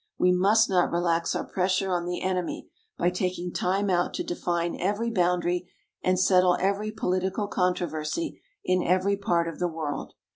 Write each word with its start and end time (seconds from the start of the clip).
We 0.17 0.31
must 0.31 0.67
not 0.67 0.89
relax 0.91 1.35
our 1.35 1.43
pressure 1.45 1.91
on 1.91 2.05
the 2.07 2.23
enemy 2.23 2.67
by 2.97 3.11
taking 3.11 3.53
time 3.53 3.87
out 3.87 4.15
to 4.15 4.23
define 4.23 4.75
every 4.79 5.11
boundary 5.11 5.69
and 6.03 6.19
settle 6.19 6.57
every 6.59 6.89
political 6.89 7.47
controversy 7.47 8.41
in 8.65 8.81
every 8.81 9.15
part 9.15 9.47
of 9.47 9.59
the 9.59 9.67
world. 9.67 10.15